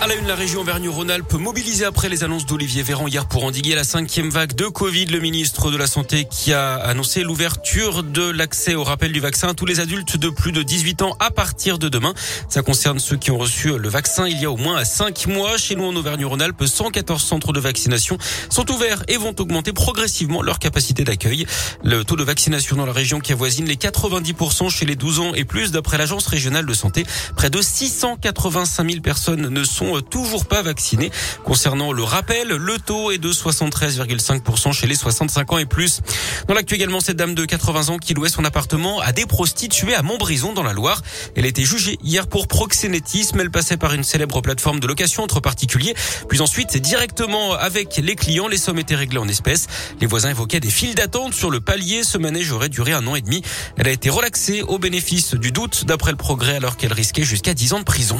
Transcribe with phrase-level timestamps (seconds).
[0.00, 3.74] À la une, la région Auvergne-Rhône-Alpes mobilisée après les annonces d'Olivier Véran hier pour endiguer
[3.74, 5.06] la cinquième vague de Covid.
[5.06, 9.48] Le ministre de la Santé qui a annoncé l'ouverture de l'accès au rappel du vaccin
[9.48, 12.14] à tous les adultes de plus de 18 ans à partir de demain.
[12.48, 15.56] Ça concerne ceux qui ont reçu le vaccin il y a au moins 5 mois.
[15.56, 18.18] Chez nous en Auvergne-Rhône-Alpes, 114 centres de vaccination
[18.50, 21.44] sont ouverts et vont augmenter progressivement leur capacité d'accueil.
[21.82, 25.34] Le taux de vaccination dans la région qui avoisine les 90% chez les 12 ans
[25.34, 27.04] et plus d'après l'agence régionale de santé.
[27.34, 31.10] Près de 685 000 personnes ne sont toujours pas vaccinés.
[31.44, 36.00] Concernant le rappel, le taux est de 73,5% chez les 65 ans et plus.
[36.46, 39.94] Dans l'actu également, cette dame de 80 ans qui louait son appartement à des prostituées
[39.94, 41.02] à Montbrison dans la Loire.
[41.36, 43.40] Elle a été jugée hier pour proxénétisme.
[43.40, 45.94] Elle passait par une célèbre plateforme de location entre particuliers.
[46.28, 49.66] Puis ensuite, directement avec les clients, les sommes étaient réglées en espèces.
[50.00, 52.02] Les voisins évoquaient des files d'attente sur le palier.
[52.04, 53.42] Ce manège aurait duré un an et demi.
[53.76, 57.54] Elle a été relaxée au bénéfice du doute d'après le progrès alors qu'elle risquait jusqu'à
[57.54, 58.18] 10 ans de prison.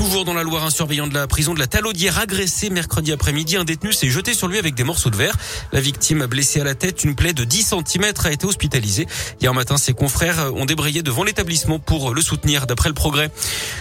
[0.00, 3.58] Toujours dans la Loire, un surveillant de la prison de la Talaudière agressé mercredi après-midi.
[3.58, 5.36] Un détenu s'est jeté sur lui avec des morceaux de verre.
[5.72, 9.06] La victime, blessée à la tête, une plaie de 10 cm, a été hospitalisée.
[9.42, 13.30] Hier matin, ses confrères ont débrayé devant l'établissement pour le soutenir, d'après le progrès.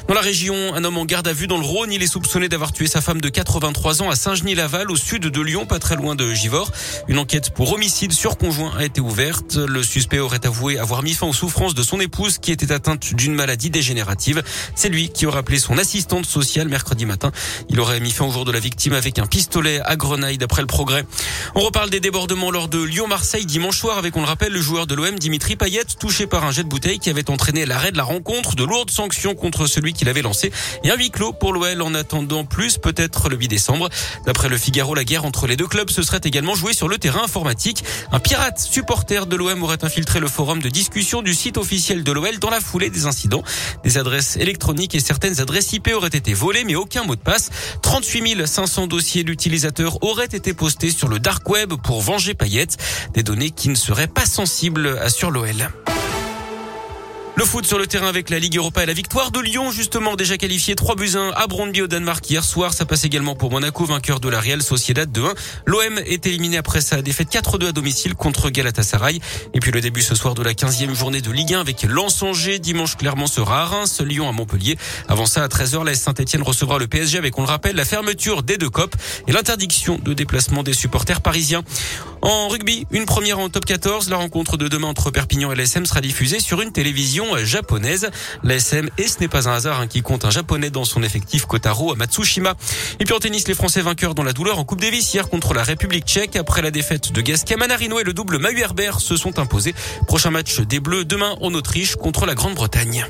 [0.10, 1.94] Dans la région, un homme en garde à vue dans le Rhône.
[1.94, 5.42] Il est soupçonné d'avoir tué sa femme de 83 ans à Saint-Genis-Laval, au sud de
[5.42, 6.74] Lyon, pas très loin de Givors.
[7.08, 9.56] Une enquête pour homicide sur conjoint a été ouverte.
[9.56, 13.14] Le suspect aurait avoué avoir mis fin aux souffrances de son épouse qui était atteinte
[13.14, 14.44] d'une maladie dégénérative.
[14.76, 17.32] C'est lui qui aurait appelé son assistant sociale mercredi matin.
[17.70, 20.62] Il aurait mis fin au jour de la victime avec un pistolet à Grenaille d'après
[20.62, 21.06] le progrès.
[21.54, 24.88] On reparle des débordements lors de Lyon-Marseille dimanche soir avec, on le rappelle, le joueur
[24.88, 27.98] de l'OM Dimitri Payet touché par un jet de bouteille qui avait entraîné l'arrêt de
[27.98, 30.52] la rencontre, de lourdes sanctions contre celui qui l'avait lancé
[30.84, 33.90] et un huis clos pour l'OL en attendant plus peut-être le 8 décembre.
[34.26, 36.98] D'après le Figaro, la guerre entre les deux clubs se serait également jouée sur le
[36.98, 37.84] terrain informatique.
[38.12, 42.12] Un pirate supporter de l'OM aurait infiltré le forum de discussion du site officiel de
[42.12, 43.44] l'OL dans la foulée des incidents.
[43.84, 47.50] Des adresses électroniques et certaines adresses IP aurait été volé, mais aucun mot de passe.
[47.82, 52.68] 38 500 dossiers d'utilisateurs auraient été postés sur le dark web pour venger Payet.
[53.14, 55.70] Des données qui ne seraient pas sensibles, assure l'OL.
[57.40, 60.18] Le foot sur le terrain avec la Ligue Europa et la victoire de Lyon, justement
[60.18, 62.74] déjà qualifié 3 buts 1 à Brondby au Danemark hier soir.
[62.74, 65.34] Ça passe également pour Monaco, vainqueur de la Real Sociedad 2-1.
[65.66, 69.22] L'OM est éliminé après sa défaite 4-2 à domicile contre Galatasaray.
[69.54, 72.60] Et puis le début ce soir de la 15e journée de Ligue 1 avec Lens-Angers.
[72.60, 74.78] Dimanche, clairement sera à Reims, Lyon à Montpellier.
[75.08, 78.44] Avant ça, à 13h, la Saint-Etienne recevra le PSG avec, on le rappelle, la fermeture
[78.44, 78.98] des deux copes
[79.30, 81.64] et l'interdiction de déplacement des supporters parisiens.
[82.22, 84.10] En rugby, une première en top 14.
[84.10, 88.10] La rencontre de demain entre Perpignan et l'SM sera diffusée sur une télévision japonaise.
[88.44, 91.46] L'ASM, et ce n'est pas un hasard, hein, qui compte un japonais dans son effectif
[91.46, 92.56] Kotaro Matsushima.
[93.00, 95.54] Et puis en tennis, les Français vainqueurs dans la douleur en Coupe Davis hier contre
[95.54, 96.36] la République tchèque.
[96.36, 99.74] Après la défaite de Gasquet, Manarino et le double Mahu Herbert se sont imposés.
[100.08, 103.06] Prochain match des Bleus demain en Autriche contre la Grande-Bretagne.